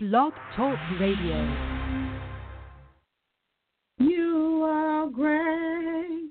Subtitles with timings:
[0.00, 1.56] Blog Talk Radio.
[3.98, 6.30] You are great.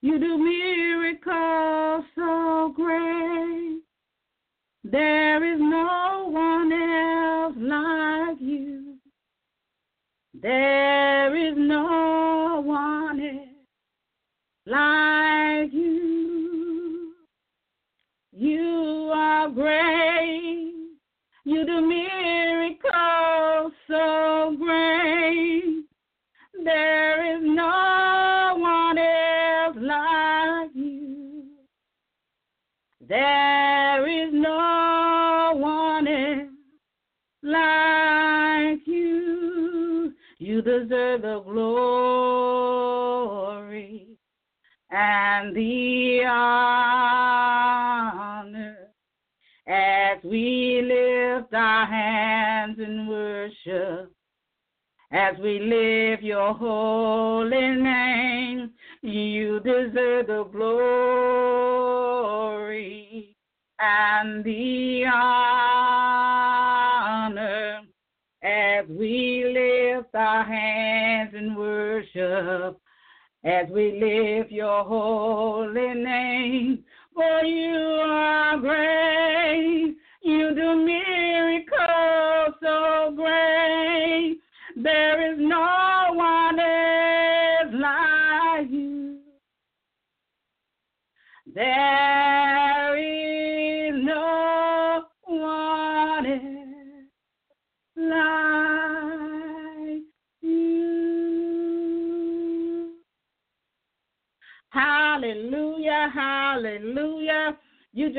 [0.00, 3.82] You do miracles so great.
[4.82, 8.94] There is no one else like you.
[10.40, 13.48] There is no one else
[14.64, 17.12] like you.
[18.32, 20.72] You are great.
[21.44, 22.09] You do miracles
[23.90, 25.84] so great.
[26.64, 31.44] There is no one else like you.
[33.08, 36.50] There is no one else
[37.42, 40.12] like you.
[40.38, 42.20] You deserve the glory
[44.90, 47.30] and the honor
[49.66, 50.82] as we
[51.50, 54.12] lift our hands in worship,
[55.12, 58.70] as we lift your holy name,
[59.02, 61.26] you deserve the glory
[63.80, 65.50] and the honor
[68.42, 72.78] as we lift our hands in worship,
[73.44, 76.84] as we lift your holy name.
[77.14, 79.96] For you are great,
[80.30, 83.39] you do miracles so great.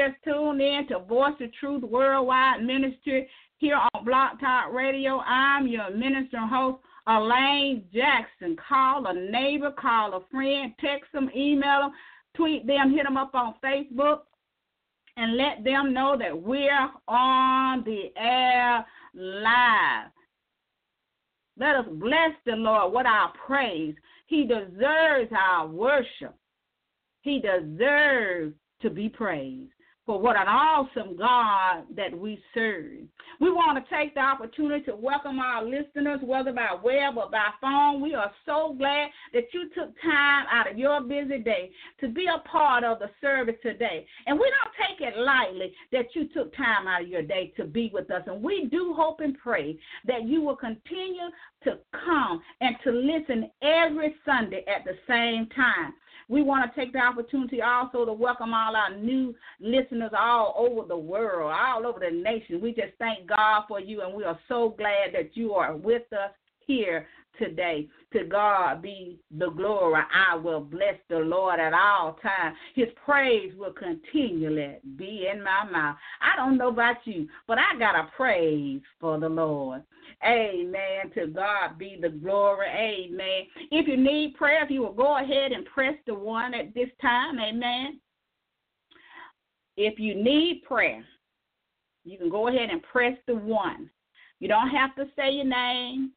[0.02, 5.20] Just tuned in to Voice of Truth Worldwide Ministry here on Blog Talk Radio.
[5.20, 8.58] I'm your minister and host, Elaine Jackson.
[8.68, 11.92] Call a neighbor, call a friend, text them, email them,
[12.36, 14.22] tweet them, hit them up on Facebook,
[15.18, 20.10] and let them know that we're on the air live.
[21.60, 23.94] Let us bless the Lord with our praise.
[24.26, 26.34] He deserves our worship.
[27.22, 29.72] He deserves to be praised
[30.06, 33.04] for what an awesome God that we serve.
[33.40, 37.48] We want to take the opportunity to welcome our listeners, whether by web or by
[37.62, 38.02] phone.
[38.02, 42.26] We are so glad that you took time out of your busy day to be
[42.26, 44.06] a part of the service today.
[44.26, 47.66] And we don't take it lightly that you took time out of your day to
[47.66, 48.24] be with us.
[48.26, 51.30] And we do hope and pray that you will continue
[51.64, 55.94] to come and to listen every Sunday at the same time.
[56.32, 60.88] We want to take the opportunity also to welcome all our new listeners all over
[60.88, 62.62] the world, all over the nation.
[62.62, 66.04] We just thank God for you, and we are so glad that you are with
[66.14, 66.32] us
[66.66, 67.06] here
[67.38, 67.90] today.
[68.14, 70.02] To God be the glory.
[70.14, 72.56] I will bless the Lord at all times.
[72.76, 75.98] His praise will continually be in my mouth.
[76.22, 79.84] I don't know about you, but I got a praise for the Lord.
[80.26, 81.12] Amen.
[81.16, 82.68] To God be the glory.
[82.68, 83.48] Amen.
[83.72, 86.90] If you need prayer, if you will go ahead and press the one at this
[87.02, 87.40] time.
[87.40, 88.00] Amen.
[89.78, 91.04] If you need prayer,
[92.04, 93.90] you can go ahead and press the one.
[94.40, 96.12] You don't have to say your name.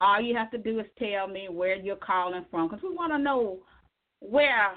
[0.00, 3.12] All you have to do is tell me where you're calling from because we want
[3.12, 3.58] to know
[4.20, 4.72] where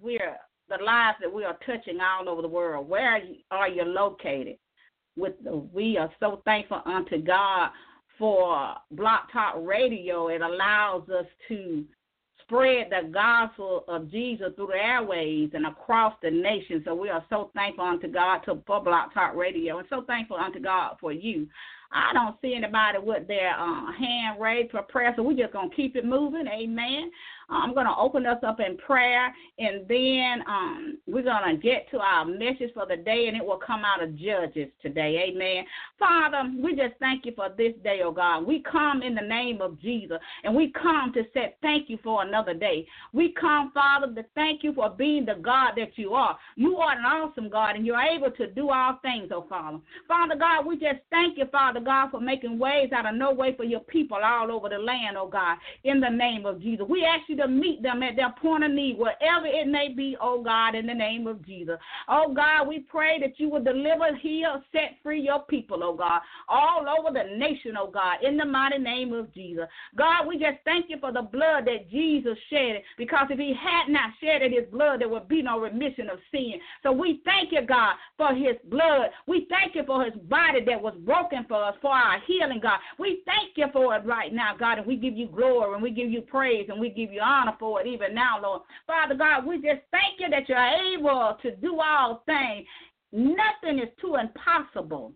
[0.00, 0.36] we're
[0.68, 2.88] the lives that we are touching all over the world.
[2.88, 3.20] Where
[3.50, 4.56] are you located?
[5.16, 7.70] With the, we are so thankful unto God
[8.18, 10.28] for Blog Talk Radio.
[10.28, 11.84] It allows us to
[12.42, 16.82] spread the gospel of Jesus through the airways and across the nation.
[16.84, 20.36] So we are so thankful unto God to, for Blog Talk Radio and so thankful
[20.36, 21.46] unto God for you.
[21.90, 25.70] I don't see anybody with their uh, hand raised for prayer, so we're just going
[25.70, 26.46] to keep it moving.
[26.46, 27.10] Amen.
[27.50, 31.90] I'm going to open us up in prayer, and then um, we're going to get
[31.90, 35.30] to our message for the day, and it will come out of Judges today.
[35.30, 35.64] Amen.
[35.98, 38.46] Father, we just thank you for this day, oh God.
[38.46, 42.22] We come in the name of Jesus, and we come to say thank you for
[42.22, 42.86] another day.
[43.14, 46.36] We come, Father, to thank you for being the God that you are.
[46.56, 49.78] You are an awesome God, and you're able to do all things, oh Father.
[50.06, 53.56] Father God, we just thank you, Father God, for making ways out of no way
[53.56, 56.84] for your people all over the land, oh God, in the name of Jesus.
[56.88, 60.16] We ask you to meet them at their point of need, wherever it may be,
[60.20, 61.76] oh God, in the name of Jesus.
[62.08, 66.20] Oh God, we pray that you will deliver, heal, set free your people, oh God,
[66.48, 69.64] all over the nation, oh God, in the mighty name of Jesus.
[69.96, 73.92] God, we just thank you for the blood that Jesus shed, because if he had
[73.92, 76.54] not shed his blood, there would be no remission of sin.
[76.82, 79.10] So we thank you, God, for his blood.
[79.26, 82.78] We thank you for his body that was broken for us, for our healing, God.
[82.98, 85.90] We thank you for it right now, God, and we give you glory and we
[85.90, 88.62] give you praise and we give you honor for it even now, Lord.
[88.86, 92.66] Father God, we just thank you that you're able to do all things.
[93.12, 95.12] Nothing is too impossible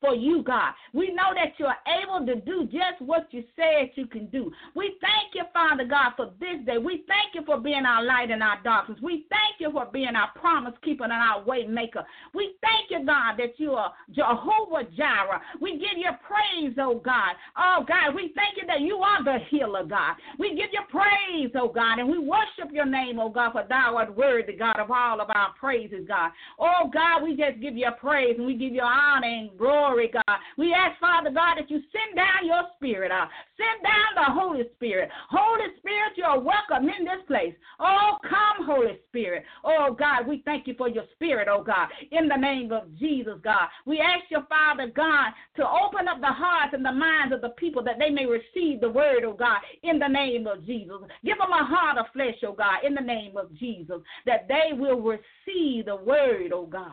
[0.00, 0.72] for you, God.
[0.92, 4.52] We know that you're able to do just what you said you can do.
[4.74, 6.78] We thank you, Father God, for this day.
[6.78, 8.98] We thank you for being our light in our darkness.
[9.02, 12.04] We thank you for being our promise keeper and our way maker.
[12.34, 15.40] We thank you, God, that you are Jehovah Jireh.
[15.60, 17.34] We give you praise, oh God.
[17.56, 20.14] Oh God, we thank you that you are the healer, God.
[20.38, 23.96] We give you praise, oh God, and we worship your name, oh God, for thou
[23.96, 26.30] art worthy, God, of all of our praises, God.
[26.58, 30.10] Oh God, we just give you praise and we give you honor and glory glory,
[30.12, 30.38] God.
[30.56, 33.10] We ask, Father God, that you send down your spirit.
[33.10, 33.26] Uh,
[33.56, 35.08] send down the Holy Spirit.
[35.30, 37.54] Holy Spirit, you're welcome in this place.
[37.80, 39.44] Oh, come, Holy Spirit.
[39.64, 43.34] Oh, God, we thank you for your spirit, oh, God, in the name of Jesus,
[43.42, 43.68] God.
[43.86, 47.50] We ask your Father, God, to open up the hearts and the minds of the
[47.50, 50.96] people that they may receive the word, oh, God, in the name of Jesus.
[51.24, 54.76] Give them a heart of flesh, oh, God, in the name of Jesus, that they
[54.76, 56.92] will receive the word, oh, God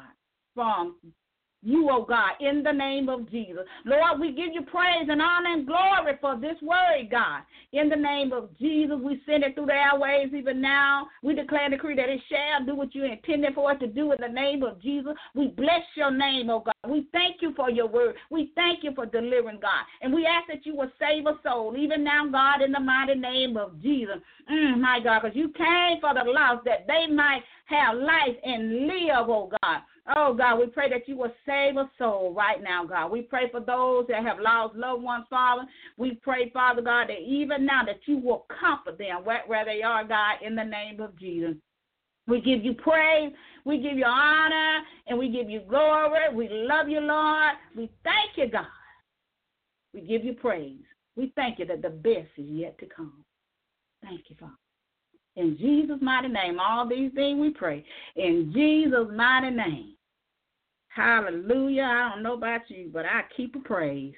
[0.54, 0.96] from
[1.66, 3.64] you, oh God, in the name of Jesus.
[3.86, 7.42] Lord, we give you praise and honor and glory for this word, God.
[7.74, 11.08] In the name of Jesus, we send it through the airways even now.
[11.24, 14.12] We declare and decree that it shall do what you intended for it to do
[14.12, 15.14] in the name of Jesus.
[15.34, 16.90] We bless your name, oh God.
[16.90, 18.16] We thank you for your word.
[18.30, 19.84] We thank you for delivering, God.
[20.02, 23.16] And we ask that you will save a soul, even now, God, in the mighty
[23.16, 24.18] name of Jesus.
[24.52, 28.88] Mm, my God, because you came for the lost that they might have life and
[28.88, 29.82] live, oh God.
[30.16, 33.12] Oh, God, we pray that you will save a soul right now, God.
[33.12, 35.64] We pray for those that have lost loved ones, Father.
[35.98, 40.04] We pray, Father God, that even now that you will comfort them where, they are,
[40.04, 41.56] God, in the name of Jesus.
[42.28, 43.32] We give you praise,
[43.66, 46.34] we give you honor, and we give you glory.
[46.34, 47.54] We love you, Lord.
[47.76, 48.66] We thank you, God.
[49.94, 50.82] We give you praise.
[51.16, 53.24] We thank you that the best is yet to come.
[54.04, 54.54] Thank you, Father.
[55.36, 57.84] In Jesus' mighty name, all these things we pray.
[58.16, 59.95] In Jesus' mighty name.
[60.96, 61.84] Hallelujah.
[61.84, 64.14] I don't know about you, but I keep a praise.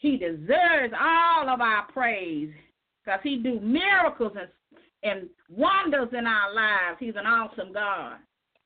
[0.00, 2.50] He deserves all of our praise
[3.04, 4.48] because he do miracles and,
[5.02, 6.96] and wonders in our lives.
[6.98, 8.14] He's an awesome God.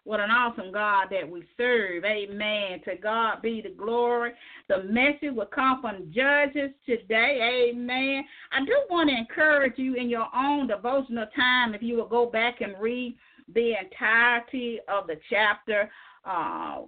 [0.05, 2.05] What an awesome God that we serve.
[2.05, 2.81] Amen.
[2.85, 4.33] To God be the glory.
[4.69, 7.71] The message will come from Judges today.
[7.73, 8.25] Amen.
[8.53, 12.27] I do want to encourage you in your own devotional time if you will go
[12.27, 13.17] back and read
[13.53, 15.91] the entirety of the chapter.
[16.25, 16.83] Uh,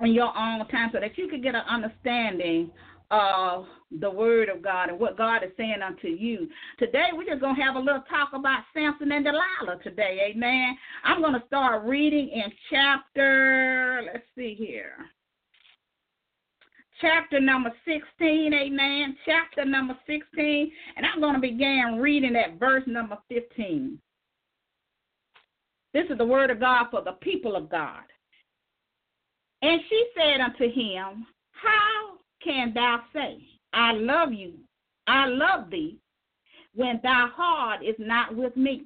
[0.00, 2.70] in your own time so that you could get an understanding
[3.10, 3.64] of
[4.00, 6.48] the word of God and what God is saying unto you.
[6.78, 10.30] Today, we're just going to have a little talk about Samson and Delilah today.
[10.30, 10.76] Amen.
[11.04, 14.92] I'm going to start reading in chapter, let's see here.
[17.00, 19.16] Chapter number 16, amen.
[19.24, 20.70] Chapter number 16.
[20.96, 23.98] And I'm going to begin reading at verse number 15.
[25.94, 28.02] This is the word of God for the people of God.
[29.62, 33.38] And she said unto him, How can thou say,
[33.72, 34.54] I love you,
[35.06, 35.98] I love thee,
[36.74, 38.84] when thy heart is not with me?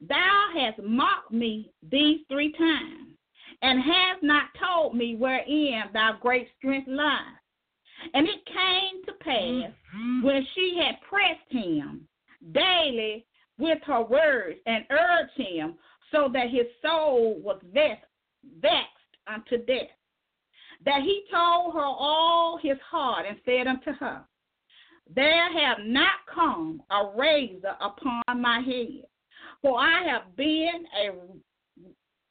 [0.00, 3.16] Thou hast mocked me these three times,
[3.62, 7.20] and hast not told me wherein thy great strength lies.
[8.12, 10.22] And it came to pass mm-hmm.
[10.22, 12.06] when she had pressed him
[12.52, 13.24] daily
[13.58, 15.74] with her words and urged him,
[16.10, 18.04] so that his soul was vexed,
[18.60, 18.93] vexed
[19.26, 19.90] unto death.
[20.84, 24.24] That he told her all his heart and said unto her,
[25.14, 29.04] There have not come a razor upon my head,
[29.62, 31.10] for I have been a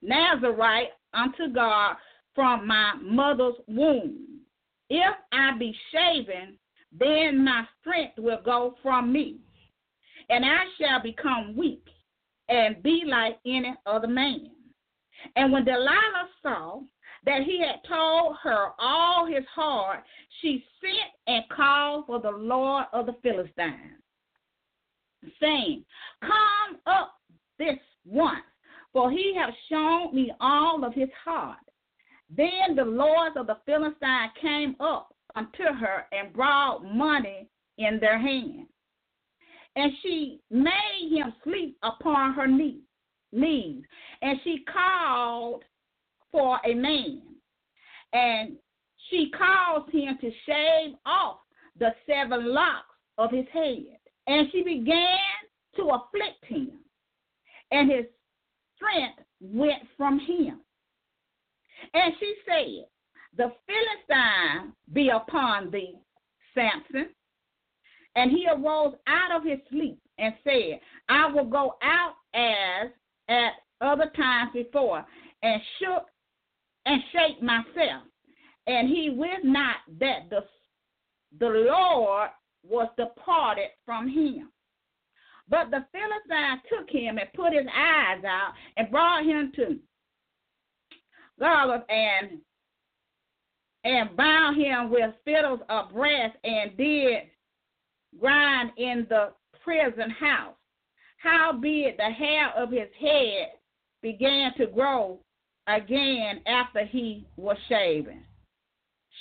[0.01, 1.95] Nazarite unto God
[2.35, 4.41] from my mother's womb.
[4.89, 6.57] If I be shaven,
[6.91, 9.37] then my strength will go from me,
[10.29, 11.87] and I shall become weak
[12.49, 14.51] and be like any other man.
[15.35, 16.81] And when Delilah saw
[17.25, 20.03] that he had told her all his heart,
[20.41, 24.01] she sent and called for the Lord of the Philistines,
[25.39, 25.85] saying,
[26.21, 27.15] Come up
[27.57, 28.43] this once,
[28.91, 31.57] for he hath shown me all of his heart.
[32.29, 38.19] Then the lords of the Philistines came up unto her and brought money in their
[38.19, 38.67] hand.
[39.75, 42.82] and she made him sleep upon her knee,
[43.33, 43.83] knees,
[44.21, 45.63] and she called
[46.31, 47.21] for a man,
[48.13, 48.57] and
[49.09, 51.37] she caused him to shave off
[51.79, 53.97] the seven locks of his head,
[54.27, 55.17] and she began
[55.75, 56.71] to afflict him,
[57.71, 58.05] and his
[58.75, 60.61] strength went from him.
[61.93, 62.85] And she said,
[63.35, 65.95] The Philistine be upon thee,
[66.55, 67.09] Samson.
[68.15, 72.91] And he arose out of his sleep and said, I will go out as
[73.29, 75.05] at other times before,
[75.41, 76.05] and shook
[76.85, 78.03] and shake myself.
[78.67, 80.41] And he wist not that the
[81.39, 82.29] the Lord
[82.63, 84.51] was departed from him.
[85.49, 89.79] But the Philistine took him and put his eyes out and brought him to
[91.39, 92.39] Goliath and
[93.83, 97.23] and bound him with fiddles of brass and did
[98.19, 100.55] grind in the prison house.
[101.23, 103.53] Howbeit the hair of his head
[104.01, 105.19] began to grow
[105.67, 108.23] again after he was shaven.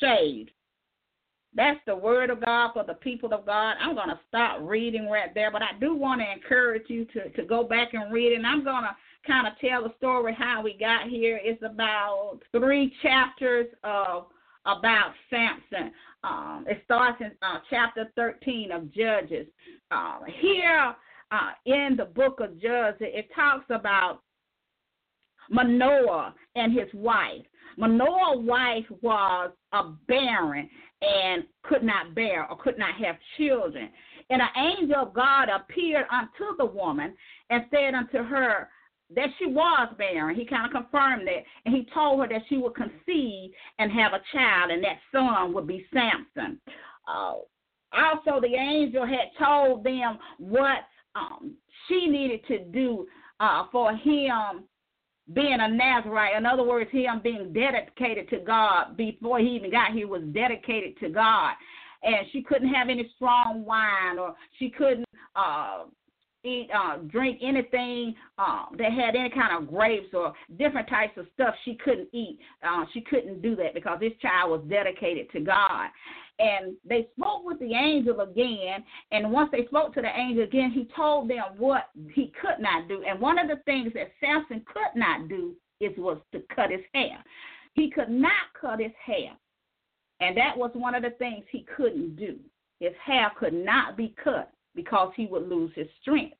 [0.00, 0.50] Shaved.
[1.54, 3.76] That's the word of God for the people of God.
[3.80, 7.28] I'm going to stop reading right there, but I do want to encourage you to,
[7.28, 8.36] to go back and read it.
[8.36, 11.38] And I'm going to kind of tell the story how we got here.
[11.42, 14.26] It's about three chapters of
[14.64, 15.92] about Samson.
[16.24, 19.46] Um, it starts in uh, chapter 13 of Judges.
[19.90, 20.94] Uh, here
[21.32, 24.20] uh, in the book of Judges, it talks about
[25.50, 27.42] Manoah and his wife.
[27.78, 30.68] Manoah's wife was a barren
[31.00, 33.88] and could not bear or could not have children.
[34.30, 37.14] And an angel of God appeared unto the woman
[37.50, 38.68] and said unto her,
[39.14, 40.34] that she was barren.
[40.34, 41.44] He kind of confirmed that.
[41.66, 45.52] And he told her that she would conceive and have a child, and that son
[45.52, 46.58] would be Samson.
[47.06, 47.34] Uh,
[47.92, 50.78] also, the angel had told them what
[51.14, 51.54] um,
[51.88, 53.06] she needed to do
[53.40, 54.64] uh, for him
[55.34, 56.36] being a Nazarite.
[56.36, 60.98] In other words, him being dedicated to God before he even got here was dedicated
[61.00, 61.52] to God.
[62.02, 65.84] And she couldn't have any strong wine, or she couldn't uh,
[66.44, 71.26] eat, uh, drink anything uh, that had any kind of grapes or different types of
[71.34, 71.54] stuff.
[71.64, 72.38] She couldn't eat.
[72.62, 75.88] Uh, she couldn't do that because this child was dedicated to God.
[76.38, 78.82] And they spoke with the angel again.
[79.12, 82.88] And once they spoke to the angel again, he told them what he could not
[82.88, 83.02] do.
[83.08, 86.80] And one of the things that Samson could not do is was to cut his
[86.94, 87.22] hair.
[87.74, 89.32] He could not cut his hair.
[90.20, 92.38] And that was one of the things he couldn't do.
[92.80, 96.36] His hair could not be cut because he would lose his strength.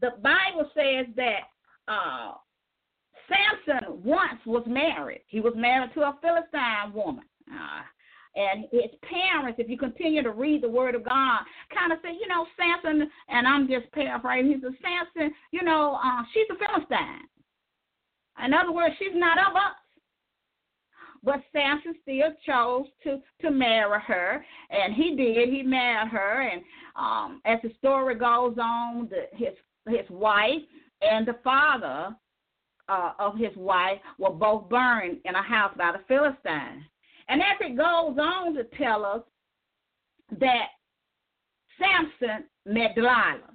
[0.00, 1.40] The Bible says that
[1.88, 2.32] uh,
[3.28, 5.22] Samson once was married.
[5.28, 7.24] He was married to a Philistine woman.
[7.50, 7.82] Uh,
[8.36, 11.40] and his parents, if you continue to read the Word of God,
[11.72, 15.98] kind of say, you know, Samson, and I'm just paraphrasing, he says, Samson, you know,
[16.02, 17.28] uh, she's a Philistine.
[18.44, 19.78] In other words, she's not of us.
[21.24, 25.48] But Samson still chose to to marry her, and he did.
[25.48, 26.62] He married her, and
[26.96, 29.54] um, as the story goes on, the, his
[29.88, 30.62] his wife
[31.00, 32.14] and the father
[32.88, 36.84] uh, of his wife were both burned in a house by the Philistines.
[37.28, 39.22] And as it goes on to tell us
[40.38, 40.68] that
[41.78, 43.50] Samson met Delilah.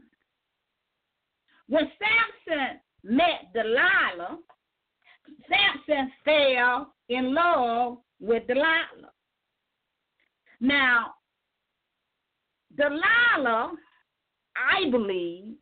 [1.68, 4.40] When Samson met Delilah,
[5.48, 9.12] Samson fell in love with Delilah.
[10.62, 11.16] Now,
[12.78, 13.74] Delilah,
[14.56, 15.56] I believe,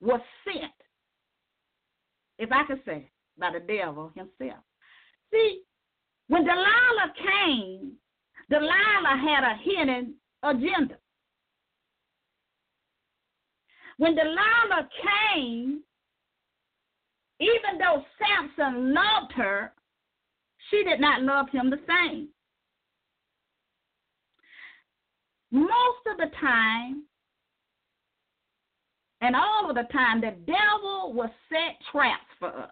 [0.00, 0.72] was sent,
[2.38, 4.62] if I could say, by the devil himself.
[5.32, 5.62] See,
[6.28, 7.92] when Delilah came,
[8.50, 10.96] Delilah had a hidden agenda.
[13.98, 14.88] When Delilah
[15.34, 15.82] came,
[17.40, 19.72] even though Samson loved her,
[20.74, 22.28] she did not love him the same.
[25.50, 27.04] Most of the time,
[29.20, 32.70] and all of the time, the devil will set traps for us.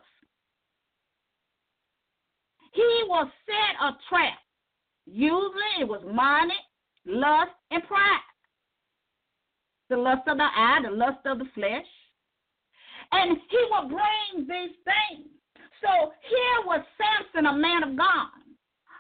[2.72, 4.38] He will set a trap.
[5.06, 6.54] Usually it was money,
[7.06, 8.18] lust, and pride.
[9.90, 11.86] The lust of the eye, the lust of the flesh.
[13.12, 15.28] And he will bring these things.
[15.82, 18.30] So here was Samson, a man of God,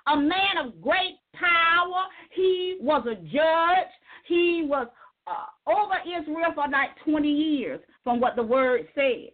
[0.08, 2.04] a man of great power.
[2.34, 3.92] He was a judge.
[4.26, 4.88] He was
[5.26, 9.30] uh, over Israel for like 20 years, from what the word said.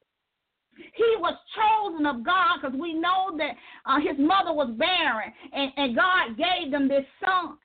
[0.95, 3.53] He was chosen of God because we know that
[3.87, 7.57] uh, his mother was barren and, and God gave them this son.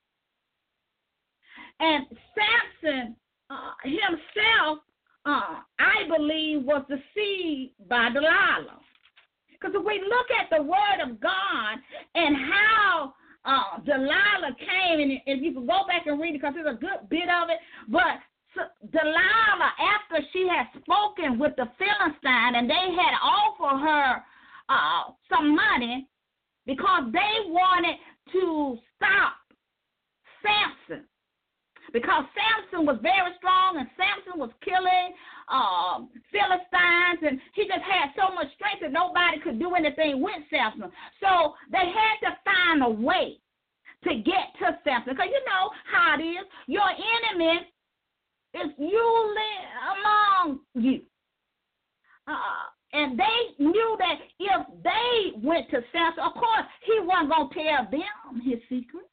[1.79, 3.15] And Samson
[3.49, 4.79] uh, himself,
[5.25, 8.79] uh, I believe, was deceived by Delilah.
[9.63, 11.79] Because if we look at the Word of God
[12.15, 13.13] and how
[13.45, 16.79] uh, Delilah came, and if you can go back and read it, because there's a
[16.79, 18.19] good bit of it, but
[18.91, 24.23] Delilah, after she had spoken with the Philistine and they had offered her
[24.69, 26.07] uh, some money
[26.65, 27.95] because they wanted
[28.33, 29.33] to stop
[30.43, 31.05] Samson.
[31.91, 35.13] Because Samson was very strong and Samson was killing
[35.49, 39.75] um, Philistines and he just had so much strength that nobody could do
[40.63, 40.91] anything with Samson.
[41.19, 43.37] So they had to find a way
[44.03, 45.13] to get to Samson.
[45.13, 46.45] Because you know how it is.
[46.67, 47.61] Your enemy
[48.53, 49.55] is usually
[49.91, 51.01] among you.
[52.27, 57.49] Uh, and they knew that if they went to Samson, of course, he wasn't going
[57.49, 59.09] to tell them his secret.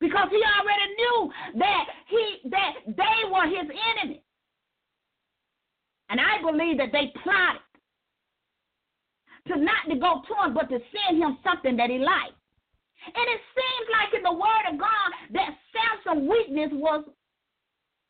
[0.00, 4.22] Because he already knew that he that they were his enemy.
[6.08, 7.60] And I believe that they plotted
[9.48, 12.36] to not to to send him something that he liked.
[13.06, 17.04] And it seems like in the word of God that Samson's weakness was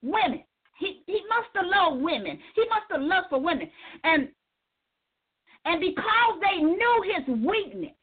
[0.03, 0.43] women.
[0.79, 2.39] He he must have loved women.
[2.55, 3.71] He must have loved for women.
[4.05, 4.29] And
[5.65, 7.95] and because they knew his weakness,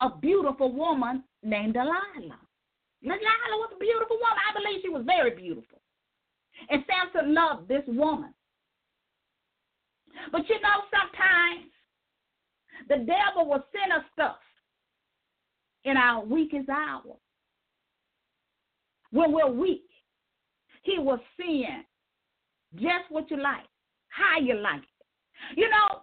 [0.00, 2.40] a beautiful woman named Delilah.
[3.02, 4.38] Delilah was a beautiful woman.
[4.50, 5.80] I believe she was very beautiful.
[6.68, 8.34] And Samson loved this woman.
[10.30, 10.81] But you know,
[12.92, 14.36] the devil will send us stuff
[15.84, 17.16] in our weakest hour.
[19.10, 19.88] When we're weak,
[20.82, 21.84] he will send
[22.74, 23.64] just what you like,
[24.08, 25.58] how you like it.
[25.58, 26.02] You know,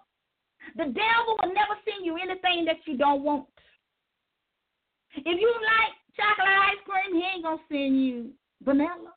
[0.78, 3.48] the devil will never send you anything that you don't want.
[5.16, 8.32] If you like chocolate ice cream, he ain't gonna send you
[8.64, 9.14] vanilla.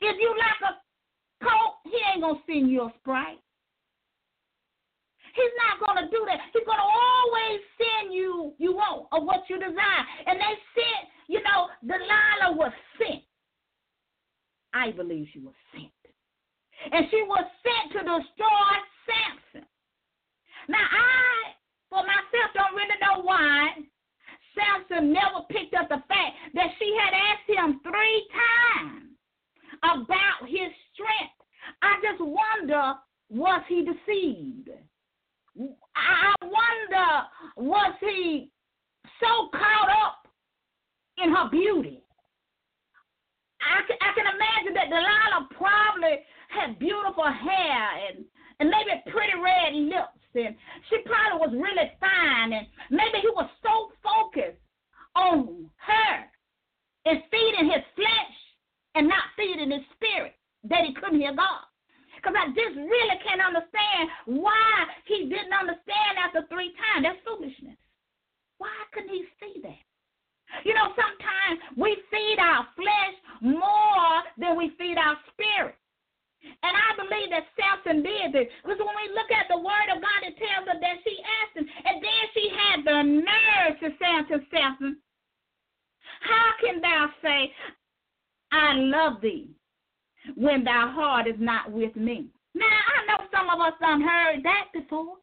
[0.00, 3.40] If you like a coke, he ain't gonna send you a sprite.
[5.40, 6.38] He's not gonna do that.
[6.52, 10.04] He's gonna always send you you want or what you desire.
[10.26, 13.24] And they sent, you know, Delilah was sent.
[14.74, 15.88] I believe she was sent.
[16.92, 18.72] And she was sent to destroy
[19.08, 19.68] Samson.
[20.68, 21.56] Now, I,
[21.88, 23.68] for myself, don't really know why
[24.54, 29.16] Samson never picked up the fact that she had asked him three times
[29.82, 31.40] about his strength.
[31.82, 32.94] I just wonder,
[33.30, 34.70] was he deceived?
[35.96, 38.50] I wonder, was he
[39.20, 40.28] so caught up
[41.22, 42.02] in her beauty
[43.60, 48.24] I can, I can imagine that Delilah probably had beautiful hair and,
[48.58, 50.20] and maybe pretty red lips.
[50.34, 50.56] And
[50.88, 52.52] she probably was really fine.
[52.52, 54.60] And maybe he was so focused
[55.14, 56.14] on her
[57.06, 58.36] and feeding his flesh
[58.94, 60.34] and not feeding his spirit
[60.68, 61.69] that he couldn't hear God.
[62.20, 67.08] Because I just really can't understand why he didn't understand after three times.
[67.08, 67.80] That's foolishness.
[68.60, 69.80] Why couldn't he see that?
[70.68, 75.80] You know, sometimes we feed our flesh more than we feed our spirit.
[76.44, 78.48] And I believe that Samson did this.
[78.60, 81.56] Because when we look at the word of God, it tells us that she asked
[81.56, 84.96] him, and then she had the nerve to say unto Samson,
[86.20, 87.52] How can thou say,
[88.52, 89.48] I love thee,
[90.36, 92.26] when thy heart is not with me?
[92.54, 95.16] Now, I know some of us done heard that before.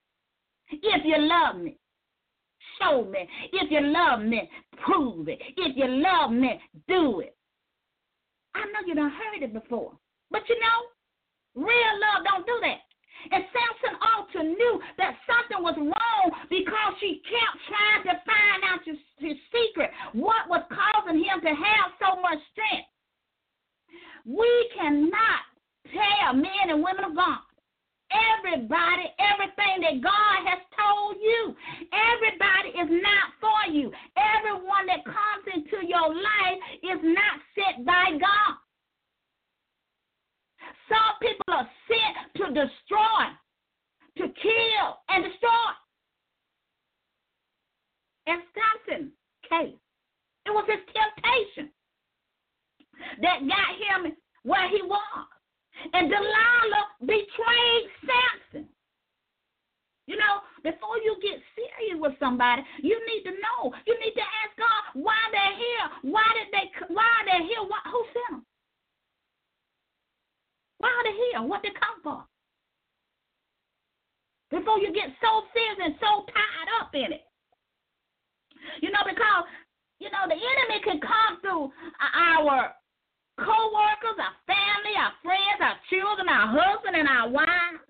[0.70, 1.78] If you love me,
[2.80, 3.28] show me.
[3.54, 4.50] If you love me,
[4.86, 5.40] prove it.
[5.56, 7.36] If you love me, do it.
[8.56, 9.94] I know you done heard it before.
[10.32, 12.82] But you know, real love don't do that.
[13.32, 18.86] And Samson also knew that something was wrong because she kept trying to find out
[18.86, 19.90] his, his secret.
[20.14, 22.88] What was causing him to have so much strength?
[24.26, 25.42] We cannot
[25.94, 27.40] tell men and women of God
[28.12, 31.56] everybody everything that God has told you.
[31.92, 33.92] Everybody is not for you.
[34.16, 38.54] Everyone that comes into your life is not sent by God.
[40.88, 43.24] Some people are sent to destroy,
[44.18, 45.72] to kill, and destroy.
[48.28, 49.12] And Samson
[49.50, 49.80] case,
[50.46, 51.72] it was his temptation
[53.22, 53.72] that got
[54.06, 55.28] him where he was.
[55.94, 58.70] And Delilah betrayed Samson.
[60.08, 63.76] You know, before you get serious with somebody, you need to know.
[63.86, 65.86] You need to ask God why they're here.
[66.14, 66.96] Why did they?
[66.96, 67.64] Why they're here?
[67.68, 68.46] Why, who sent them?
[70.80, 71.42] Why are they here?
[71.44, 72.24] What they come for?
[74.50, 77.28] Before you get so serious and so tied up in it.
[78.82, 79.44] You know, because
[80.00, 82.72] you know the enemy can come through our
[83.38, 87.86] co-workers, our family, our friends, our children, our husband, and our wives.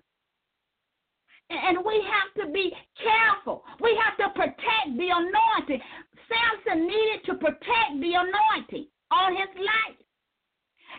[1.50, 3.64] And we have to be careful.
[3.80, 5.80] We have to protect the anointing.
[6.28, 9.98] Samson needed to protect the anointing on his life.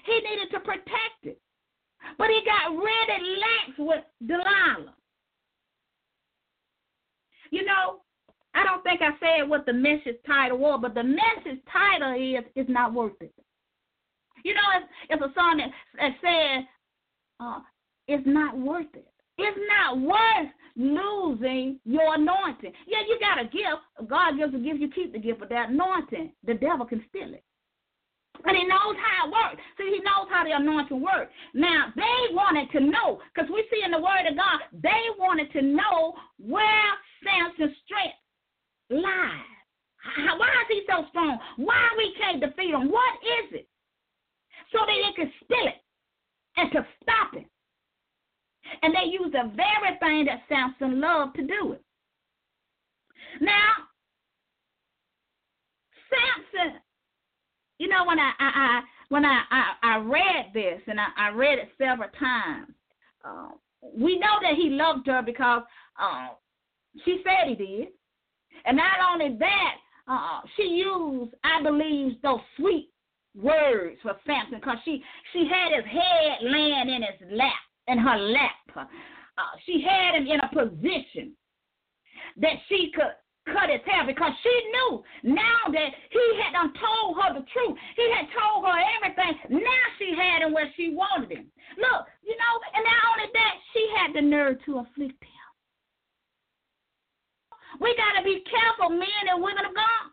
[0.06, 1.40] He needed to protect it.
[2.18, 4.96] But he got really lax with Delilah.
[7.52, 8.02] You know,
[8.56, 12.44] I don't think I said what the message title was, but the message title is
[12.56, 13.34] "It's Not Worth It."
[14.44, 16.66] You know, it's, it's a song that, that says,
[17.40, 17.60] uh,
[18.08, 19.08] "It's not worth it."
[19.42, 22.74] It's not worth losing your anointing.
[22.88, 24.10] Yeah, you got a gift.
[24.10, 27.34] God gives a gift, you keep the gift, but that anointing, the devil can steal
[27.34, 27.44] it.
[28.46, 29.62] And he knows how it works.
[29.78, 31.32] See, he knows how the anointing works.
[31.54, 35.52] Now, they wanted to know, because we see in the Word of God, they wanted
[35.54, 36.92] to know where
[37.24, 38.20] Samson's strength
[38.92, 39.56] lies.
[40.38, 41.38] Why is he so strong?
[41.58, 42.92] Why we can't defeat him?
[42.92, 43.69] What is it?
[44.72, 45.82] So that they could steal it
[46.58, 47.46] and to stop it.
[48.84, 51.84] And they use the very thing that Samson loved to do it.
[53.42, 53.72] Now,
[56.10, 56.80] Samson,
[57.78, 61.30] you know, when I, I, I when I, I, I read this and I, I
[61.30, 62.70] read it several times,
[63.26, 63.50] uh,
[63.96, 65.64] we know that he loved her because
[66.00, 66.28] uh,
[67.06, 67.88] she said he did.
[68.66, 69.76] And not only that,
[70.08, 72.90] uh, she used, I believe, those sweet
[73.36, 77.54] words for Samson because she, she had his head laying in his lap
[77.88, 78.88] in her lap.
[79.40, 81.34] Uh, she had him in a position
[82.38, 83.14] that she could
[83.54, 87.78] cut his hair because she knew now that he had done told her the truth.
[87.96, 89.64] He had told her everything.
[89.64, 91.52] Now she had him where she wanted him.
[91.78, 95.48] Look, you know, and not only that, she had the nerve to afflict him.
[97.80, 100.12] We got to be careful, men and women of God,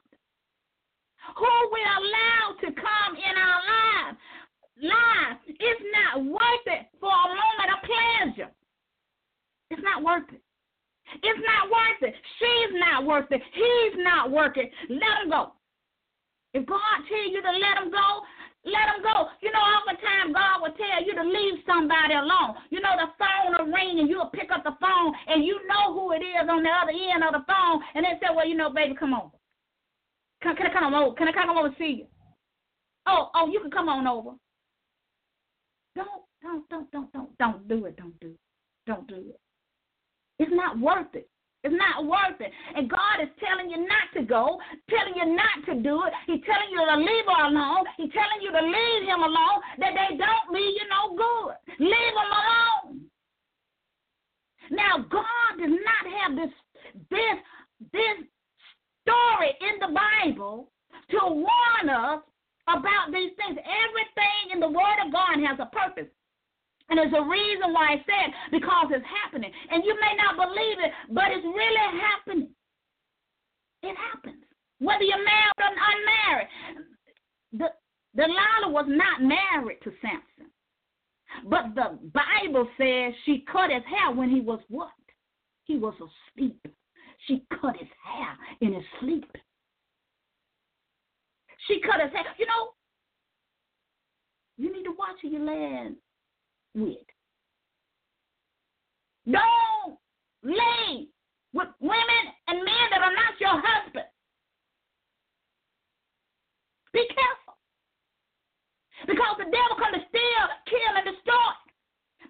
[1.36, 4.18] who we allow to come in our lives
[4.82, 5.40] life.
[5.48, 8.50] It's not worth it for a moment of pleasure.
[9.70, 10.42] It's not worth it.
[11.22, 12.14] It's not worth it.
[12.38, 13.42] She's not worth it.
[13.54, 14.70] He's not worth it.
[14.90, 15.52] Let him go.
[16.52, 18.08] If God tell you to let him go,
[18.64, 19.30] let him go.
[19.40, 22.58] You know, oftentimes God will tell you to leave somebody alone.
[22.70, 25.94] You know, the phone will ring and you'll pick up the phone and you know
[25.94, 27.80] who it is on the other end of the phone.
[27.94, 29.30] And they say, well, you know, baby, come on.
[30.46, 31.16] Can, can I come over?
[31.16, 32.06] Can I come over and see you?
[33.06, 34.30] Oh, oh, you can come on over.
[35.96, 37.96] Don't, don't, don't, don't, don't, don't do it.
[37.96, 38.38] Don't do it.
[38.86, 39.40] Don't do it.
[40.38, 41.28] It's not worth it.
[41.64, 42.52] It's not worth it.
[42.76, 46.12] And God is telling you not to go, telling you not to do it.
[46.28, 47.82] He's telling you to leave her alone.
[47.96, 51.58] He's telling you to leave him alone, that they don't mean you no good.
[51.80, 53.10] Leave him alone.
[54.70, 56.54] Now, God does not have this
[57.10, 57.38] this
[57.92, 58.26] this
[59.06, 60.68] story in the Bible
[61.10, 62.22] to warn us
[62.66, 63.54] about these things.
[63.62, 66.10] Everything in the Word of God has a purpose.
[66.88, 69.50] And there's a reason why I said because it's happening.
[69.70, 72.50] And you may not believe it, but it's really happening.
[73.82, 74.42] It happens.
[74.78, 76.48] Whether you're married or unmarried.
[77.52, 77.68] The,
[78.14, 80.50] Delilah was not married to Samson.
[81.44, 84.90] But the Bible says she cut his hair when he was what?
[85.64, 86.60] He was asleep.
[87.26, 89.30] She cut his hair in his sleep.
[91.66, 92.24] She cut his hair.
[92.38, 92.70] You know,
[94.56, 95.96] you need to watch who you land
[96.74, 96.98] with.
[99.26, 99.98] Don't
[100.44, 101.08] lay
[101.52, 104.06] with women and men that are not your husband.
[106.92, 107.58] Be careful.
[109.06, 111.52] Because the devil come to steal, kill, and destroy.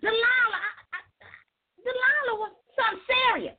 [0.00, 0.98] Delilah, I, I,
[1.84, 3.56] Delilah was something serious.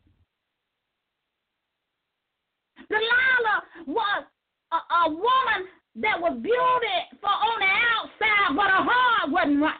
[2.89, 4.23] Delilah was
[4.71, 9.79] a, a woman that was beautiful on the outside, but her heart wasn't right.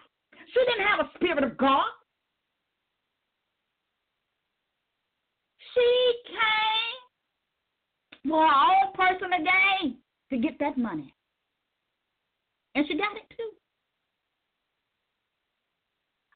[0.53, 1.85] She didn't have a spirit of God.
[5.73, 6.97] She came
[8.31, 9.97] for her own personal gain
[10.31, 11.13] to get that money.
[12.75, 13.51] And she got it too.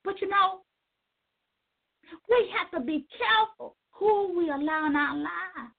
[0.04, 0.62] But you know,
[2.30, 5.74] we have to be careful who we allow in our lives.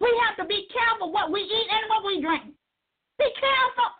[0.00, 2.54] We have to be careful what we eat and what we drink.
[3.18, 3.90] Be careful.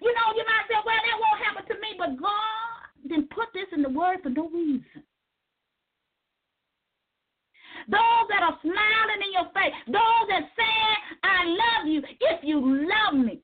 [0.00, 3.48] You know, you might say, well, that won't happen to me, but God didn't put
[3.54, 5.02] this in the word for no reason.
[7.88, 12.60] Those that are smiling in your face, those that say, I love you, if you
[12.60, 13.40] love me,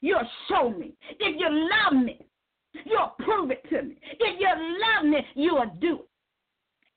[0.00, 0.94] you'll show me.
[1.18, 2.18] If you love me,
[2.84, 3.96] you'll prove it to me.
[4.20, 6.08] If you love me, you'll do it.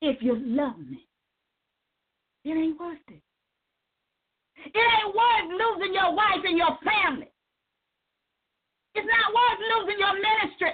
[0.01, 1.07] If you love me.
[2.45, 3.21] It ain't worth it.
[4.65, 7.29] It ain't worth losing your wife and your family
[8.95, 10.73] It's not worth losing your ministry.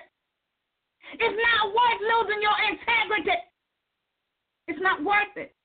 [1.16, 3.40] It's not worth losing your integrity.
[4.68, 5.56] It's not worth it.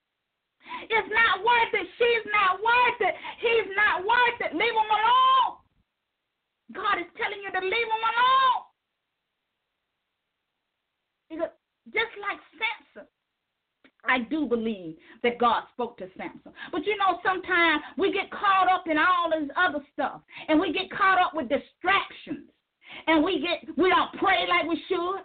[0.90, 1.86] It's not worth it.
[1.98, 3.14] She's not worth it.
[3.42, 4.54] He's not worth it.
[4.54, 5.58] Leave him alone.
[6.74, 8.62] God is telling you to leave him alone.
[11.94, 13.06] Just like Samson,
[14.08, 16.52] I do believe that God spoke to Samson.
[16.72, 20.72] But you know, sometimes we get caught up in all this other stuff, and we
[20.72, 22.50] get caught up with distractions,
[23.06, 25.22] and we get we don't pray like we should.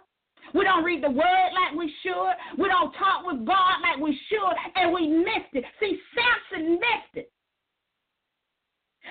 [0.54, 2.34] We don't read the word like we should.
[2.58, 5.64] We don't talk with God like we should, and we missed it.
[5.80, 7.32] See, Samson missed it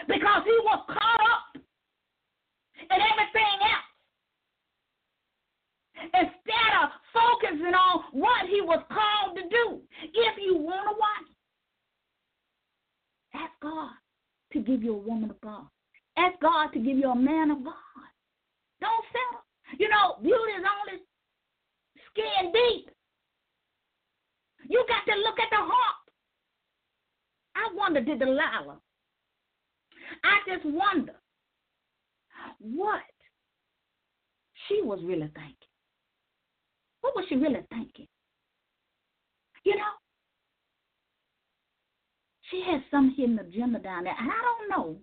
[0.07, 3.90] because he was caught up in everything else
[6.03, 9.81] instead of focusing on what he was called to do.
[10.03, 11.31] If you want a wife,
[13.35, 13.91] ask God
[14.53, 15.67] to give you a woman of God.
[16.17, 17.73] Ask God to give you a man of God.
[18.81, 19.45] Don't settle.
[19.79, 21.01] You know, beauty is only
[22.11, 22.89] skin deep.
[24.67, 26.01] You got to look at the heart.
[27.55, 28.79] I wonder, did Delilah?
[30.23, 31.15] I just wonder
[32.59, 33.01] what
[34.67, 35.70] she was really thinking.
[37.01, 38.07] What was she really thinking?
[39.63, 39.93] You know?
[42.49, 44.15] She had some hidden agenda down there.
[44.17, 44.97] And I don't know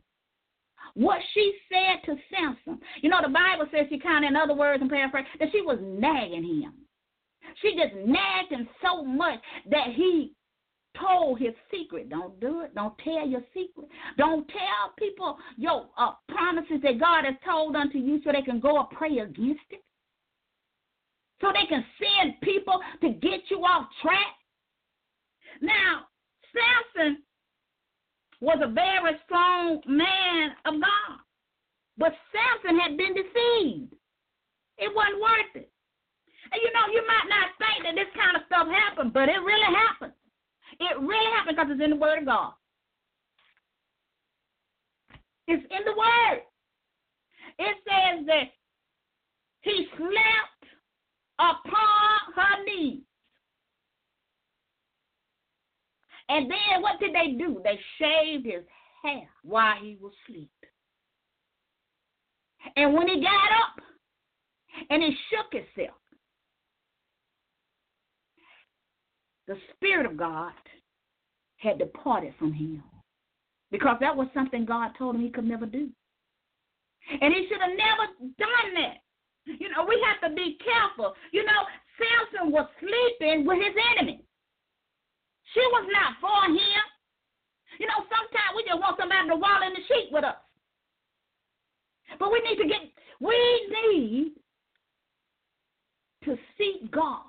[0.94, 2.80] what she said to Samson.
[3.02, 5.62] You know, the Bible says she kind of, in other words, and paraphrase, that she
[5.62, 6.74] was nagging him.
[7.62, 10.34] She just nagged him so much that he
[11.00, 12.10] told his secret.
[12.10, 12.74] Don't do it.
[12.74, 13.88] Don't tell your secret.
[14.18, 18.60] Don't tell people your uh, promises that God has told unto you so they can
[18.60, 19.82] go and pray against it
[21.40, 24.34] so they can send people to get you off track.
[25.60, 26.06] Now,
[26.52, 27.22] Samson
[28.40, 31.18] was a very strong man of God,
[31.96, 33.94] but Samson had been deceived.
[34.78, 35.70] It wasn't worth it.
[36.52, 39.42] And you know, you might not think that this kind of stuff happened, but it
[39.42, 40.12] really happened.
[40.80, 42.52] It really happened because it's in the Word of God.
[45.48, 46.40] It's in the Word.
[47.58, 48.54] It says that
[49.62, 50.62] he slept
[51.38, 53.02] upon her knees.
[56.28, 57.60] And then what did they do?
[57.64, 58.64] They shaved his
[59.02, 60.50] hair while he was asleep.
[62.76, 63.82] And when he got up
[64.90, 65.96] and he shook himself,
[69.46, 70.52] the Spirit of God
[71.56, 72.82] had departed from him
[73.70, 75.88] because that was something God told him he could never do.
[77.20, 78.98] And he should have never done that.
[79.60, 81.14] You know, we have to be careful.
[81.32, 81.60] You know,
[81.96, 84.20] Samson was sleeping with his enemy.
[85.54, 86.84] She was not for him.
[87.80, 90.36] You know, sometimes we just want somebody to wall in the sheet with us.
[92.18, 92.80] But we need to get,
[93.20, 93.36] we
[93.72, 94.32] need
[96.24, 97.24] to seek God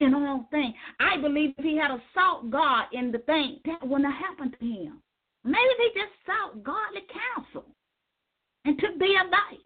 [0.00, 0.74] in all things.
[1.00, 4.66] I believe if he had sought God in the thing, that wouldn't have happened to
[4.66, 5.00] him.
[5.44, 7.02] Maybe he just sought godly
[7.34, 7.66] counsel
[8.64, 9.64] and took the advice.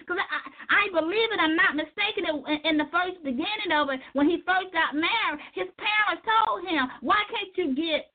[0.00, 4.00] Because I, I believe it, I'm not mistaken, in, in the first beginning of it,
[4.12, 8.10] when he first got married, his parents told him, why can't you get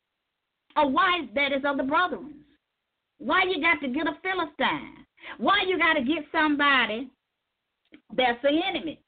[0.77, 2.45] a wife that is of the brethren?
[3.17, 5.05] Why you got to get a Philistine?
[5.37, 7.09] Why you got to get somebody
[8.15, 9.01] that's the enemy?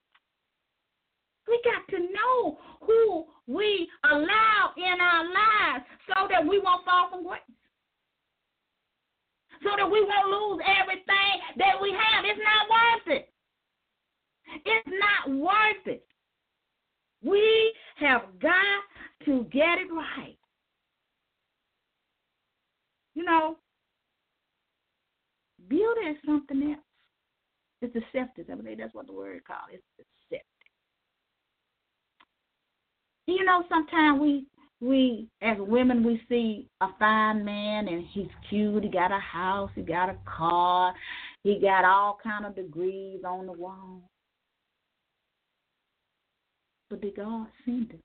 [1.48, 7.10] We got to know who we allow in our lives so that we won't fall
[7.10, 7.42] from grace
[9.64, 12.26] so that we won't lose everything that we have.
[12.26, 13.30] It's not worth it.
[14.66, 16.06] It's not worth it.
[17.24, 18.84] We have got
[19.26, 20.38] to get it right.
[23.14, 23.58] You know,
[25.68, 26.80] beauty is something else.
[27.82, 28.46] It's deceptive.
[28.52, 29.70] I believe that's what the word called.
[29.72, 30.48] It's deceptive.
[33.28, 34.46] You know, sometimes we
[34.82, 38.84] we as women we see a fine man and he's cute.
[38.84, 40.94] He got a house he got a car
[41.44, 44.02] he got all kind of degrees on the wall.
[46.90, 48.02] But did god send him?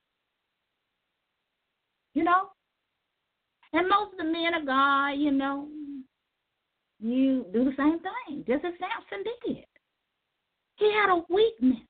[2.15, 2.51] You know?
[3.73, 5.69] And most of the men of god you know
[7.01, 9.65] you do the same thing just as samson did.
[10.77, 11.81] He had a weakness.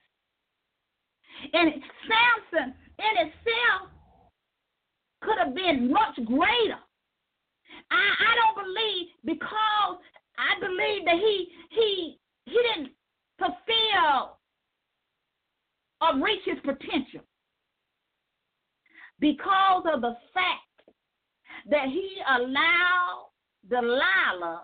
[1.52, 1.72] And
[2.06, 3.90] samson in itself
[5.22, 6.78] could have been much greater.
[7.90, 9.98] I, I don't believe because
[10.38, 12.92] I believe that he he he didn't
[13.38, 14.38] fulfill
[16.00, 17.20] or reach his potential
[19.20, 20.96] because of the fact
[21.70, 23.30] that he allowed
[23.68, 24.62] Delilah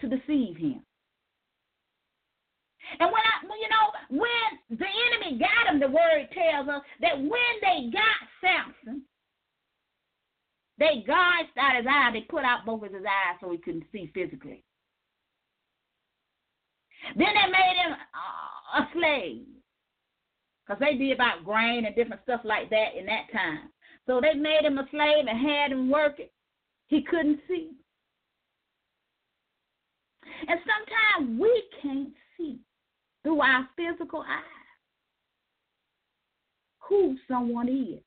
[0.00, 0.82] to deceive him.
[3.00, 7.18] And when I, you know, when the enemy got him, the word tells us that
[7.18, 9.02] when they got Samson,
[10.78, 12.10] they gouged out his eye.
[12.12, 14.64] They put out both of his eyes so he couldn't see physically.
[17.16, 17.96] Then they made him
[18.74, 19.46] a slave.
[20.66, 23.70] Because they did about grain and different stuff like that in that time.
[24.06, 26.28] So they made him a slave and had him working.
[26.86, 27.70] He couldn't see.
[30.48, 32.58] And sometimes we can't see
[33.22, 34.42] through our physical eyes
[36.88, 38.00] who someone is.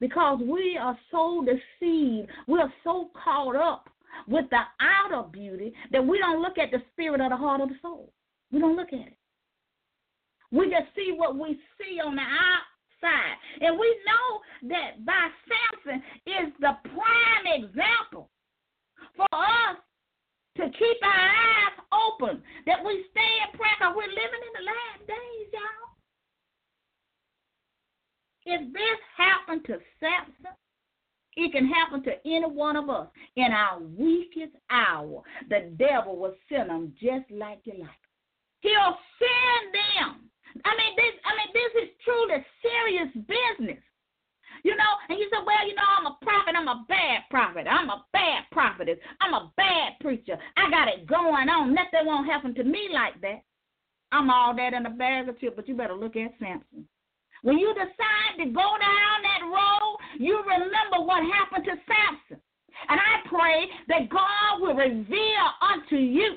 [0.00, 3.88] Because we are so deceived, we are so caught up
[4.26, 7.68] with the outer beauty that we don't look at the spirit of the heart of
[7.68, 8.12] the soul.
[8.50, 9.16] We don't look at it.
[10.50, 13.36] We just see what we see on the outside.
[13.60, 18.30] And we know that by Samson is the prime example
[19.16, 19.76] for us
[20.56, 24.66] to keep our eyes open, that we stay in prayer because we're living in the
[24.68, 25.92] last days, y'all.
[28.44, 30.52] If this happened to Samson,
[31.36, 35.22] it can happen to any one of us in our weakest hour.
[35.48, 38.02] The devil will send them just like you like.
[38.60, 40.28] He'll send them.
[40.64, 41.14] I mean, this.
[41.24, 43.82] I mean, this is truly serious business.
[44.62, 46.54] You know, and you say, well, you know, I'm a prophet.
[46.56, 47.66] I'm a bad prophet.
[47.68, 48.98] I'm a bad prophetess.
[49.20, 50.38] I'm a bad preacher.
[50.56, 51.74] I got it going on.
[51.74, 53.42] Nothing won't happen to me like that.
[54.12, 56.86] I'm all that in a bag of chips, but you better look at Samson.
[57.42, 62.40] When you decide to go down that road, you remember what happened to Samson.
[62.88, 66.36] And I pray that God will reveal unto you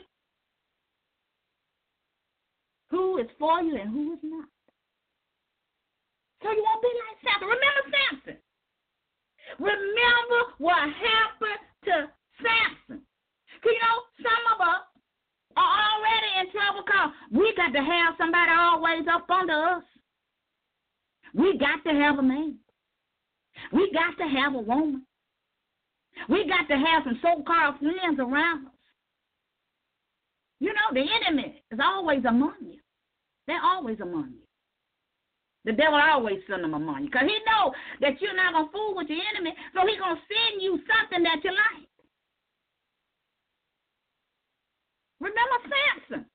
[2.89, 4.45] who is for you and who is not.
[6.45, 7.49] So you won't be like Samson.
[7.49, 8.37] Remember Samson.
[9.57, 11.95] Remember what happened to
[12.37, 13.01] Samson.
[13.65, 14.85] You know, some of us
[15.57, 19.83] are already in trouble because we got to have somebody always up under us.
[21.33, 22.59] We got to have a man.
[23.73, 25.01] We got to have a woman.
[26.29, 28.73] We got to have some so called friends around us.
[30.59, 32.79] You know, the enemy is always among you.
[33.47, 34.44] They're always among you.
[35.65, 38.71] The devil always send them among you because he know that you're not going to
[38.71, 41.89] fool with your enemy, so he's going to send you something that you like.
[45.19, 45.57] Remember
[46.09, 46.25] Samson.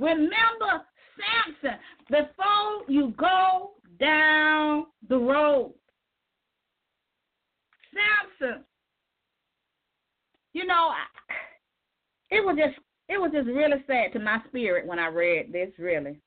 [0.00, 0.82] Remember
[1.20, 5.74] Samson before you go down the road.
[7.92, 8.64] Samson.
[10.54, 10.92] You know,
[12.30, 15.68] it was just it was just really sad to my spirit when I read this,
[15.78, 16.18] really.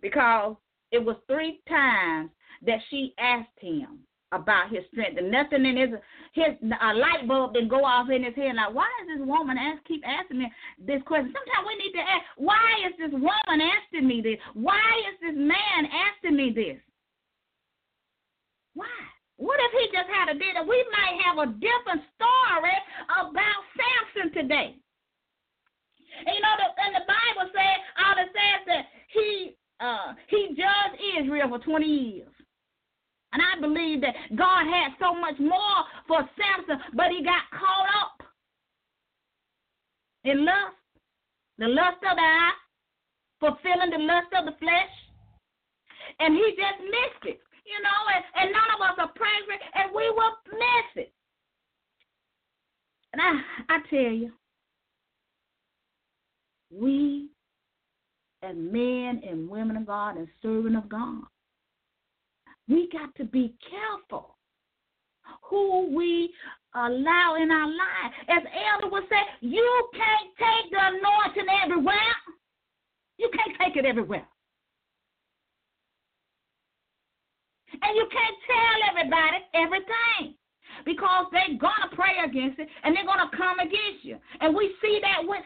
[0.00, 0.56] Because
[0.92, 2.30] it was three times
[2.66, 4.00] that she asked him
[4.32, 5.90] about his strength, and nothing in his
[6.32, 8.54] his a light bulb didn't go off in his head.
[8.54, 11.34] Like, why is this woman ask keep asking me this question?
[11.34, 14.38] Sometimes we need to ask, why is this woman asking me this?
[14.54, 16.78] Why is this man asking me this?
[18.74, 18.86] Why?
[19.36, 20.62] What if he just had a dinner?
[20.62, 22.76] We might have a different story
[23.10, 24.78] about Samson today.
[26.22, 30.48] And you know, the, and the Bible says, all it says that he uh, he
[30.48, 32.28] judged Israel for 20 years.
[33.32, 37.88] And I believe that God had so much more for Samson, but he got caught
[38.02, 38.26] up
[40.24, 40.76] in lust,
[41.58, 42.58] the lust of the eye,
[43.38, 44.94] fulfilling the lust of the flesh.
[46.18, 49.94] And he just missed it, you know, and, and none of us are perfect, and
[49.94, 51.12] we will miss it.
[53.12, 54.32] And I, I tell you,
[56.70, 57.30] we
[58.42, 61.22] as men and women of God and servant of God
[62.70, 64.36] we got to be careful
[65.42, 66.32] who we
[66.74, 68.12] allow in our life.
[68.28, 72.16] As Elder would say, you can't take the anointing everywhere.
[73.18, 74.26] You can't take it everywhere.
[77.82, 80.34] And you can't tell everybody everything
[80.84, 84.16] because they're going to pray against it and they're going to come against you.
[84.40, 85.42] And we see that with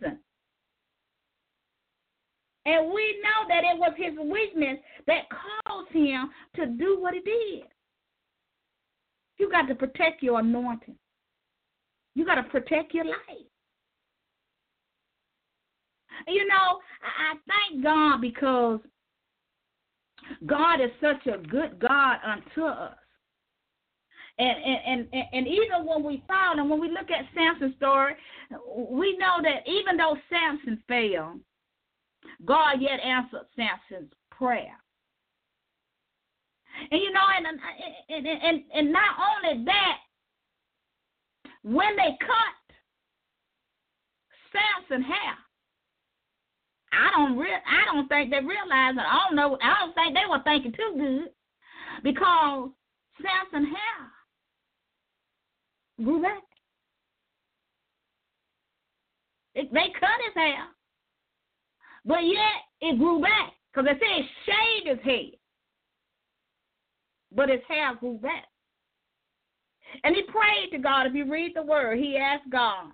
[0.00, 0.20] Samson.
[2.66, 7.20] And we know that it was his weakness that caused him to do what he
[7.20, 7.64] did.
[9.38, 10.96] You got to protect your anointing.
[12.14, 13.46] You got to protect your life.
[16.28, 18.80] You know, I thank God because
[20.46, 22.94] God is such a good God unto us.
[24.38, 28.14] And, and, and, and even when we fall and when we look at Samson's story,
[28.90, 31.40] we know that even though Samson failed,
[32.44, 34.76] God yet answered Samson's prayer.
[36.90, 39.98] And you know, and and and, and not only that,
[41.62, 42.56] when they cut
[44.52, 45.36] Samson hair,
[46.92, 49.04] I don't re- I don't think they realized it.
[49.06, 49.58] I don't know.
[49.62, 51.28] I don't think they were thinking too good
[52.02, 52.70] because
[53.20, 54.10] Samson hair
[56.04, 56.42] grew back.
[59.54, 60.66] It, they cut his hair,
[62.04, 65.32] but yet it grew back because they said shaved his head,
[67.34, 68.46] but his hair grew back.
[70.04, 71.06] And he prayed to God.
[71.06, 72.92] If you read the word, he asked God.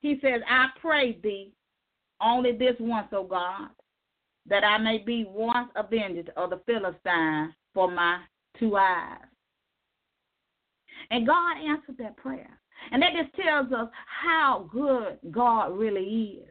[0.00, 1.52] He says, I pray thee
[2.20, 3.68] only this once, O God,
[4.46, 8.20] that I may be once avenged of the Philistines for my
[8.58, 9.18] two eyes.
[11.10, 12.58] And God answered that prayer.
[12.92, 16.49] And that just tells us how good God really is.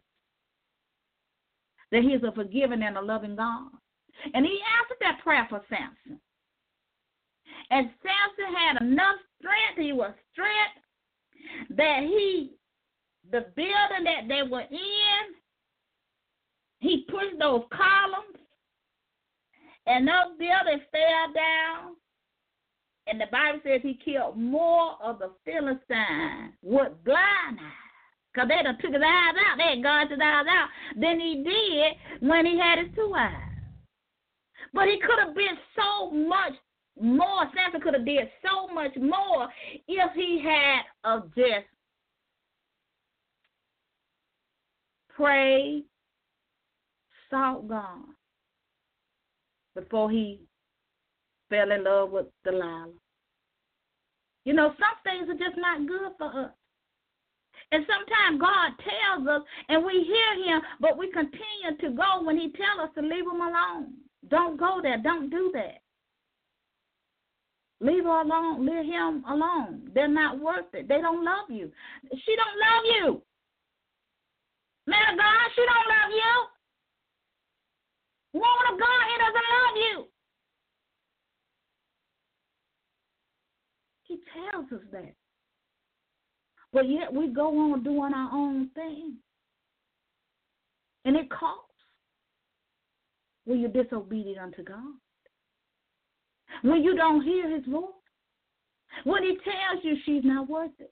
[1.92, 3.72] That He is a forgiving and a loving God.
[4.34, 6.20] And He answered that prayer for Samson.
[7.72, 12.52] And Samson had enough strength, he was strength, that he,
[13.32, 15.36] the building that they were in,
[16.80, 18.38] he pushed those columns,
[19.86, 21.96] and those buildings fell down.
[23.08, 27.89] And the Bible says he killed more of the Philistines with blind eyes.
[28.34, 29.58] Because they done took his eyes out.
[29.58, 33.34] They had gouged his eyes out than he did when he had his two eyes.
[34.74, 36.54] But he could have been so much
[37.00, 37.50] more.
[37.56, 39.50] Samson could have did so much more
[39.88, 41.66] if he had of just
[45.10, 45.86] prayed,
[47.30, 48.06] sought God
[49.76, 50.40] before he
[51.50, 52.92] fell in love with Delilah.
[54.46, 56.52] You know, some things are just not good for us.
[57.72, 62.38] And sometimes God tells us and we hear him, but we continue to go when
[62.38, 63.94] he tells us to leave him alone.
[64.30, 64.98] Don't go there.
[64.98, 65.82] Don't do that.
[67.82, 68.66] Leave her alone.
[68.66, 69.90] Leave him alone.
[69.94, 70.88] They're not worth it.
[70.88, 71.72] They don't love you.
[72.12, 73.22] She don't love you.
[74.88, 76.46] Man of God, she don't love you.
[78.34, 80.08] Woman of God, he doesn't love you.
[84.04, 85.19] He tells us that.
[86.72, 89.16] But yet we go on doing our own thing.
[91.06, 91.66] And it costs
[93.46, 94.94] when you're disobedient unto God.
[96.62, 97.86] When you don't hear his voice.
[99.04, 100.92] When he tells you she's not worth it.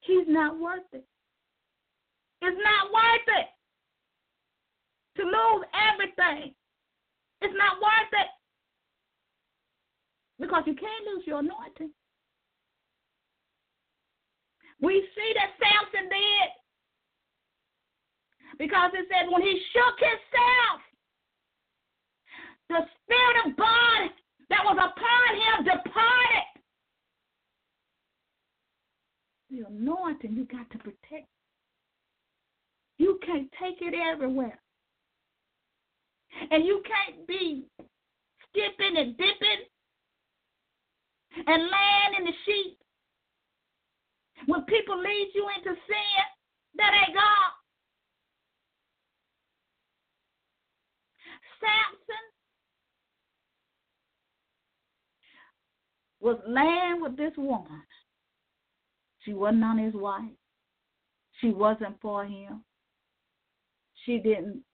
[0.00, 1.04] He's not worth it.
[2.42, 3.46] It's not worth it
[5.16, 6.54] to lose everything.
[7.42, 8.28] It's not worth it.
[10.40, 11.90] Because you can't lose your anointing.
[14.80, 16.48] We see that Samson did.
[18.58, 20.80] Because it said when he shook himself,
[22.68, 24.10] the Spirit of God
[24.50, 26.46] that was upon him departed.
[29.50, 31.26] The anointing you got to protect.
[32.98, 34.58] You can't take it everywhere.
[36.50, 37.64] And you can't be
[38.48, 39.64] skipping and dipping
[41.46, 42.79] and laying in the sheep.
[44.50, 46.24] When people lead you into sin,
[46.74, 47.52] that ain't God.
[51.60, 52.24] Samson
[56.20, 57.82] was laying with this woman.
[59.20, 60.24] She wasn't on his wife.
[61.40, 62.64] She wasn't for him.
[64.04, 64.64] She didn't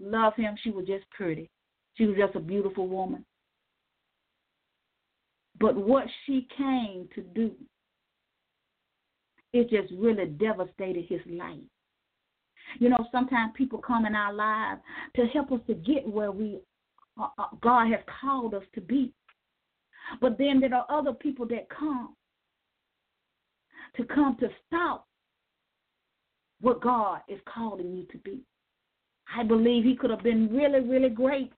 [0.00, 0.56] love him.
[0.62, 1.50] She was just pretty.
[1.96, 3.26] She was just a beautiful woman.
[5.60, 7.50] But what she came to do,
[9.58, 11.58] it just really devastated his life.
[12.78, 14.80] You know, sometimes people come in our lives
[15.16, 16.60] to help us to get where we
[17.20, 19.12] uh, uh, God has called us to be.
[20.20, 22.14] But then there are other people that come
[23.96, 25.06] to come to stop
[26.60, 28.40] what God is calling you to be.
[29.34, 31.52] I believe he could have been really, really great,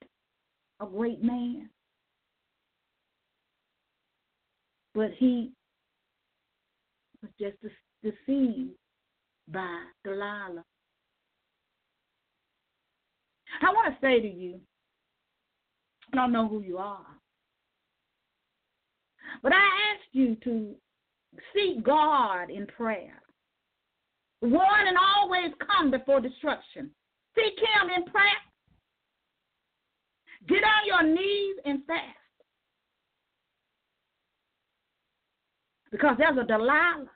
[0.81, 1.69] a great man.
[4.95, 5.53] But he
[7.23, 7.57] was just
[8.03, 8.71] deceived
[9.49, 10.65] by Delilah.
[13.63, 14.61] I want to say to you,
[16.13, 17.07] I don't know who you are,
[19.43, 20.75] but I ask you to
[21.55, 23.23] seek God in prayer.
[24.43, 26.91] Warn and always come before destruction.
[27.37, 28.25] Seek Him in prayer.
[30.49, 32.17] Get on your knees and fast.
[35.93, 37.11] Because there's a Delilah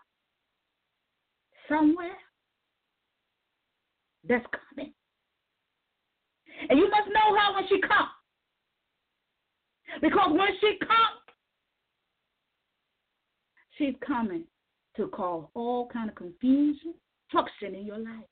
[1.68, 2.16] somewhere
[4.28, 4.92] that's coming.
[6.68, 8.10] And you must know her when she comes.
[10.00, 11.24] Because when she comes,
[13.76, 14.44] She's coming
[14.96, 16.94] to cause all kind of confusion,
[17.28, 18.28] destruction in your life.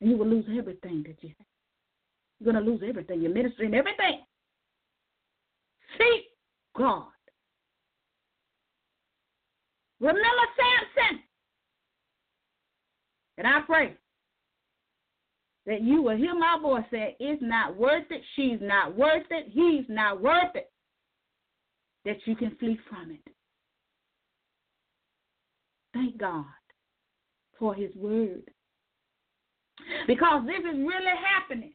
[0.00, 1.46] And you will lose everything that you have.
[2.38, 4.20] You're going to lose everything, your ministry and everything.
[5.98, 6.26] Seek
[6.76, 7.06] God.
[10.00, 11.22] Remember Samson.
[13.38, 13.94] And I pray
[15.64, 18.20] that you will hear my voice say, It's not worth it.
[18.34, 19.46] She's not worth it.
[19.50, 20.70] He's not worth it.
[22.04, 23.32] That you can flee from it.
[25.94, 26.44] Thank God
[27.58, 28.42] for His word.
[30.06, 31.72] Because this is really happening.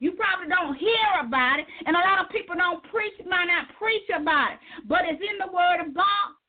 [0.00, 3.66] You probably don't hear about it, and a lot of people don't preach, might not
[3.78, 6.39] preach about it, but it's in the Word of God.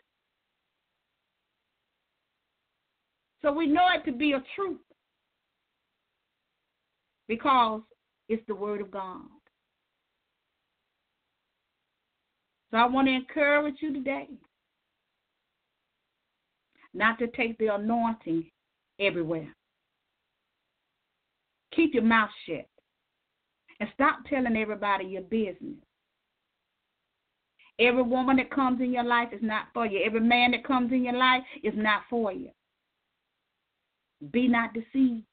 [3.41, 4.77] So we know it to be a truth
[7.27, 7.81] because
[8.29, 9.21] it's the Word of God.
[12.69, 14.27] So I want to encourage you today
[16.93, 18.49] not to take the anointing
[18.99, 19.53] everywhere.
[21.75, 22.67] Keep your mouth shut
[23.79, 25.77] and stop telling everybody your business.
[27.79, 30.01] Every woman that comes in your life is not for you.
[30.05, 32.49] Every man that comes in your life is not for you.
[34.32, 35.24] Be not deceived.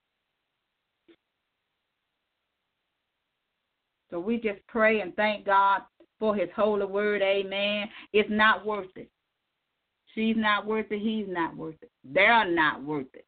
[4.11, 5.83] So we just pray and thank God
[6.19, 7.21] for his holy word.
[7.21, 7.89] Amen.
[8.13, 9.11] It's not worth it.
[10.15, 11.01] She's not worth it.
[11.01, 11.91] He's not worth it.
[12.03, 13.27] They're not worth it.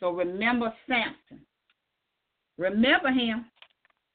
[0.00, 1.46] So remember Samson.
[2.58, 3.46] Remember him.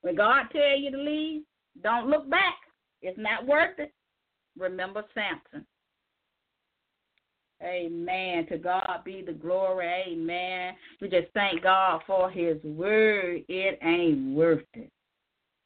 [0.02, 1.44] When God tell you to leave,
[1.84, 2.56] don't look back.
[3.02, 3.94] It's not worth it.
[4.58, 5.66] Remember Samson.
[7.64, 8.48] Amen.
[8.48, 9.88] To God be the glory.
[10.08, 10.74] Amen.
[11.00, 13.44] We just thank God for his word.
[13.48, 14.92] It ain't worth it.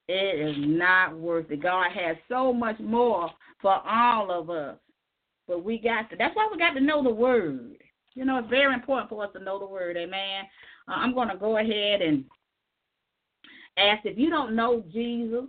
[0.08, 1.64] It is not worth it.
[1.64, 3.30] God has so much more
[3.62, 4.78] for all of us.
[5.48, 7.78] But we got to, that's why we got to know the word.
[8.14, 9.98] You know, it's very important for us to know the word.
[9.98, 10.44] Amen.
[10.88, 12.26] Uh, I'm going to go ahead and
[13.78, 15.46] ask if you don't know Jesus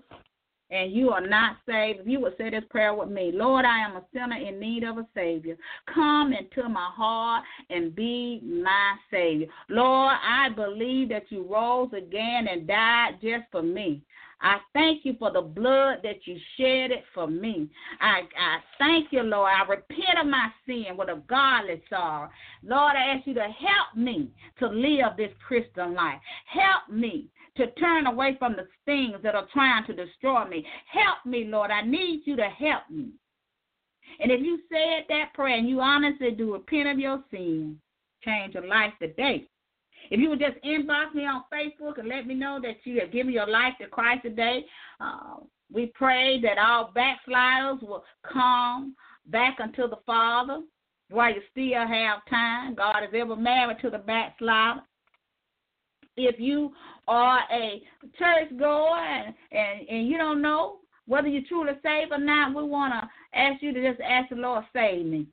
[0.70, 3.78] and you are not saved, if you would say this prayer with me Lord, I
[3.78, 5.56] am a sinner in need of a Savior.
[5.92, 9.46] Come into my heart and be my Savior.
[9.68, 14.02] Lord, I believe that you rose again and died just for me.
[14.40, 17.70] I thank you for the blood that you shed it for me.
[18.00, 19.50] I, I thank you, Lord.
[19.50, 22.28] I repent of my sin with a godly sorrow.
[22.62, 26.20] Lord, I ask you to help me to live this Christian life.
[26.46, 30.64] Help me to turn away from the things that are trying to destroy me.
[30.86, 31.70] Help me, Lord.
[31.70, 33.10] I need you to help me.
[34.20, 37.78] And if you said that prayer and you honestly do repent of your sin,
[38.24, 39.48] change your life today.
[40.10, 43.12] If you would just inbox me on Facebook and let me know that you have
[43.12, 44.64] given your life to Christ today,
[45.00, 45.36] uh,
[45.72, 48.94] we pray that all backsliders will come
[49.26, 50.60] back unto the Father
[51.10, 52.74] while you still have time.
[52.74, 54.80] God is ever married to the backslider.
[56.16, 56.72] If you
[57.08, 57.82] are a
[58.18, 62.64] church goer and, and, and you don't know whether you're truly saved or not, we
[62.64, 65.26] want to ask you to just ask the Lord, save me.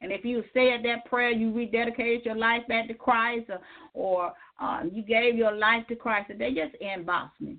[0.00, 3.60] And if you said that prayer, you rededicated your life back to Christ, or,
[3.94, 7.56] or uh, you gave your life to Christ, they just inbox me.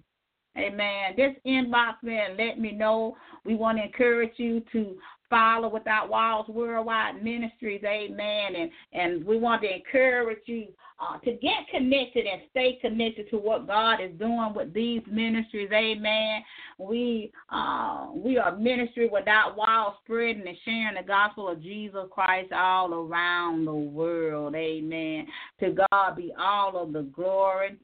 [0.57, 1.13] Amen.
[1.17, 3.15] Just inbox me and let me know.
[3.45, 4.95] We want to encourage you to
[5.29, 7.83] follow Without Walls Worldwide Ministries.
[7.83, 8.55] Amen.
[8.55, 10.67] And and we want to encourage you
[10.99, 15.69] uh, to get connected and stay connected to what God is doing with these ministries.
[15.71, 16.41] Amen.
[16.79, 22.51] We uh, we are ministry without walls, spreading and sharing the gospel of Jesus Christ
[22.51, 24.55] all around the world.
[24.55, 25.27] Amen.
[25.59, 27.77] To God be all of the glory.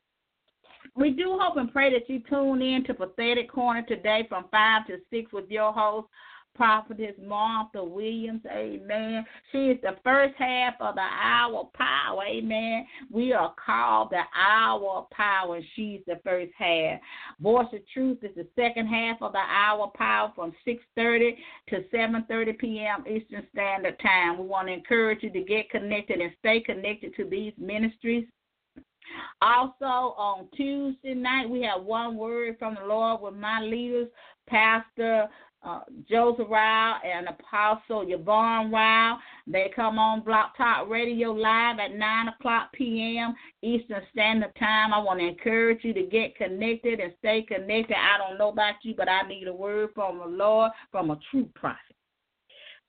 [0.95, 4.87] We do hope and pray that you tune in to Prophetic Corner today from 5
[4.87, 6.07] to 6 with your host,
[6.55, 9.25] Prophetess Martha Williams, amen.
[9.51, 12.85] She is the first half of the hour power, amen.
[13.11, 16.99] We are called the hour power, and she's the first half.
[17.39, 21.35] Voice of Truth is the second half of the hour power from 6.30
[21.69, 23.03] to 7.30 p.m.
[23.07, 24.37] Eastern Standard Time.
[24.37, 28.25] We want to encourage you to get connected and stay connected to these ministries.
[29.41, 34.07] Also, on Tuesday night, we have one word from the Lord with my leaders,
[34.47, 35.27] Pastor
[35.65, 39.19] uh, Joseph Ryle and Apostle Yvonne Ryle.
[39.47, 43.33] They come on Blog Talk Radio live at 9 o'clock p.m.
[43.61, 44.93] Eastern Standard Time.
[44.93, 47.95] I want to encourage you to get connected and stay connected.
[47.97, 51.19] I don't know about you, but I need a word from the Lord, from a
[51.31, 51.79] true prophet.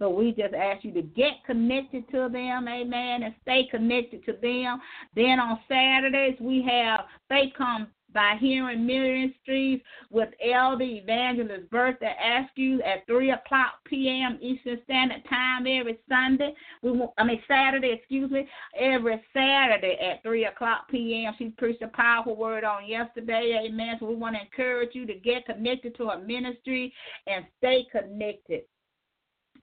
[0.00, 4.32] So we just ask you to get connected to them, amen, and stay connected to
[4.32, 4.80] them.
[5.14, 12.80] Then on Saturdays, we have Faith Come by Hearing Ministries with Elder Evangelist Bertha Askew
[12.82, 14.38] at 3 o'clock p.m.
[14.40, 16.54] Eastern Standard Time every Sunday.
[16.82, 18.48] We I mean, Saturday, excuse me,
[18.78, 21.34] every Saturday at 3 o'clock p.m.
[21.38, 23.66] She preached a powerful word on yesterday.
[23.66, 23.96] Amen.
[23.98, 26.92] So we want to encourage you to get connected to a ministry
[27.26, 28.62] and stay connected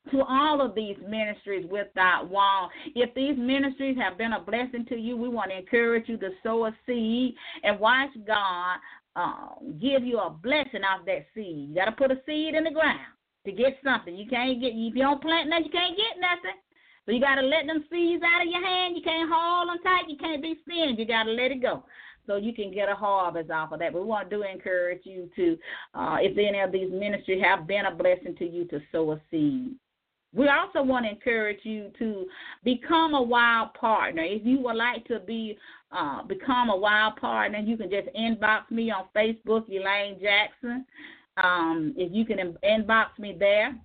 [0.10, 2.70] to all of these ministries with without wall.
[2.96, 6.30] If these ministries have been a blessing to you, we want to encourage you to
[6.44, 8.78] sow a seed and watch God
[9.16, 9.50] uh,
[9.80, 11.70] give you a blessing off that seed.
[11.70, 13.00] You got to put a seed in the ground
[13.46, 14.16] to get something.
[14.16, 16.58] You can't get if you don't plant nothing, you can't get nothing.
[17.06, 18.96] So you got to let them seeds out of your hand.
[18.96, 20.08] You can't hold them tight.
[20.08, 21.02] You can't be stingy.
[21.02, 21.84] You got to let it go
[22.28, 23.94] so you can get a harvest off of that.
[23.94, 25.58] But we want to encourage you to,
[25.96, 29.22] uh, if any of these ministries have been a blessing to you, to sow a
[29.32, 29.76] seed.
[30.34, 32.26] We also want to encourage you to
[32.64, 34.24] become a wild partner.
[34.24, 35.58] If you would like to be
[35.92, 40.86] uh, become a wild partner, you can just inbox me on Facebook, Elaine Jackson.
[41.38, 43.76] Um, if you can inbox me there,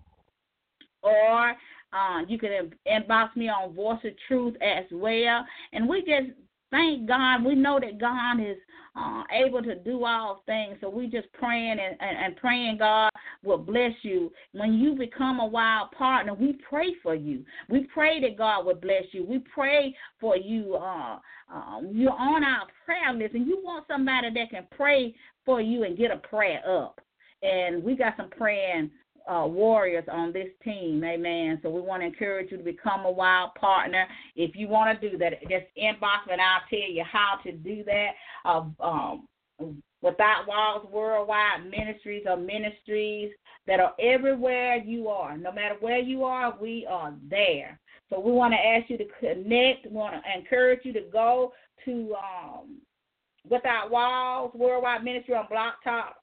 [1.02, 1.50] or
[1.92, 5.44] uh, you can inbox me on Voice of Truth as well.
[5.72, 6.36] And we just
[6.70, 7.44] thank God.
[7.44, 8.56] We know that God is
[8.96, 10.76] uh, able to do all things.
[10.80, 13.10] So we just praying and, and, and, praying God
[13.46, 14.30] will bless you.
[14.52, 17.44] When you become a wild partner, we pray for you.
[17.70, 19.24] We pray that God will bless you.
[19.24, 20.74] We pray for you.
[20.74, 21.18] Uh,
[21.52, 25.84] um, you're on our prayer list, and you want somebody that can pray for you
[25.84, 27.00] and get a prayer up.
[27.42, 28.90] And we got some praying
[29.28, 31.02] uh, warriors on this team.
[31.04, 31.58] Amen.
[31.62, 34.06] So we want to encourage you to become a wild partner.
[34.34, 37.52] If you want to do that, just inbox me and I'll tell you how to
[37.52, 38.10] do that.
[38.44, 39.28] Uh, um,
[40.06, 43.32] Without Walls Worldwide Ministries or ministries
[43.66, 45.36] that are everywhere you are.
[45.36, 47.80] No matter where you are, we are there.
[48.08, 49.86] So we want to ask you to connect.
[49.86, 51.52] We want to encourage you to go
[51.84, 52.76] to um,
[53.50, 56.14] Without Walls Worldwide Ministry on Blog Talk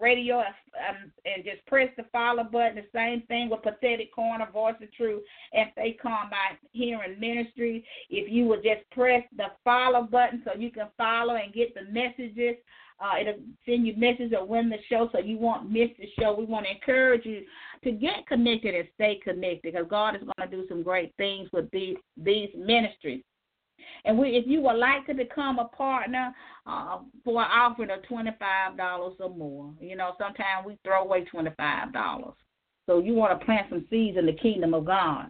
[0.00, 2.74] radio um, and just press the follow button.
[2.74, 5.22] The same thing with Prophetic Corner, Voice of Truth,
[5.52, 6.30] and they come
[6.72, 7.84] hearing ministry.
[8.10, 11.90] If you would just press the follow button so you can follow and get the
[11.92, 12.56] messages.
[13.00, 13.34] Uh, it'll
[13.64, 16.34] send you messages of when the show so you won't miss the show.
[16.34, 17.42] We want to encourage you
[17.84, 21.48] to get connected and stay connected because God is going to do some great things
[21.52, 23.22] with these these ministries.
[24.04, 26.34] And we, if you would like to become a partner
[26.66, 31.04] uh, for an offering of twenty five dollars or more, you know, sometimes we throw
[31.04, 32.34] away twenty five dollars.
[32.86, 35.26] So you want to plant some seeds in the kingdom of God.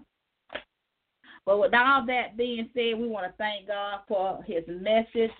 [1.44, 5.32] But with all that being said, we want to thank God for His message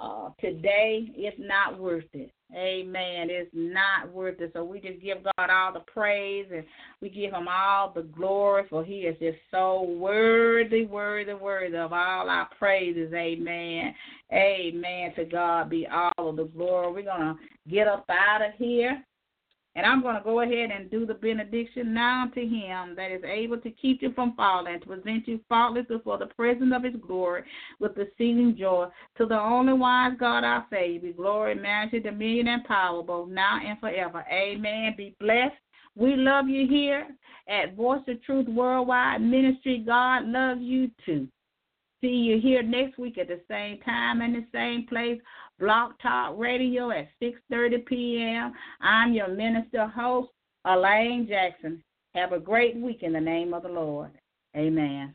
[0.00, 1.10] uh, today.
[1.14, 2.32] It's not worth it.
[2.54, 3.28] Amen.
[3.30, 4.50] It's not worth it.
[4.54, 6.64] So we just give God all the praise and
[7.00, 11.92] we give him all the glory for he is just so worthy, worthy, worthy of
[11.92, 13.12] all our praises.
[13.12, 13.94] Amen.
[14.32, 15.12] Amen.
[15.16, 16.92] To God be all of the glory.
[16.92, 19.04] We're going to get up out of here.
[19.80, 23.24] And I'm going to go ahead and do the benediction now to him that is
[23.24, 26.96] able to keep you from falling, to present you faultless before the presence of his
[27.00, 27.44] glory
[27.78, 28.88] with exceeding joy.
[29.16, 33.58] To the only wise God our Savior, be glory, majesty, dominion, and power, both now
[33.66, 34.22] and forever.
[34.30, 34.92] Amen.
[34.98, 35.54] Be blessed.
[35.96, 37.06] We love you here
[37.48, 39.82] at Voice of Truth Worldwide Ministry.
[39.86, 41.26] God loves you too.
[42.02, 45.18] See you here next week at the same time and the same place.
[45.60, 48.54] Blog Talk Radio at 6:30 p.m.
[48.80, 50.30] I'm your minister host,
[50.64, 51.84] Elaine Jackson.
[52.14, 54.10] Have a great week in the name of the Lord.
[54.56, 55.14] Amen.